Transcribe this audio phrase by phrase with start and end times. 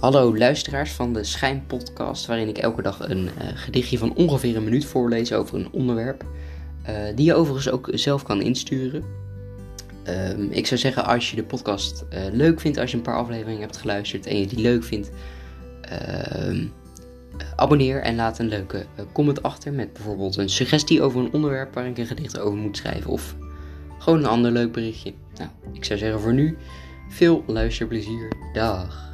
[0.00, 4.64] Hallo luisteraars van de Schijnpodcast, waarin ik elke dag een uh, gedichtje van ongeveer een
[4.64, 6.24] minuut voorlees over een onderwerp,
[6.88, 9.04] uh, die je overigens ook zelf kan insturen.
[10.08, 13.16] Um, ik zou zeggen, als je de podcast uh, leuk vindt, als je een paar
[13.16, 15.10] afleveringen hebt geluisterd en je die leuk vindt,
[15.80, 16.66] ehm,
[17.56, 21.86] abonneer en laat een leuke comment achter met bijvoorbeeld een suggestie over een onderwerp waar
[21.86, 23.34] ik een gedicht over moet schrijven of
[23.98, 25.12] gewoon een ander leuk berichtje.
[25.34, 26.56] Nou, ik zou zeggen voor nu,
[27.08, 28.32] veel luisterplezier.
[28.52, 29.09] Dag.